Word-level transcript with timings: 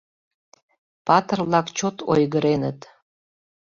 Патыр-влак 1.05 1.67
чот 1.77 1.95
ойгыреныт. 2.11 2.79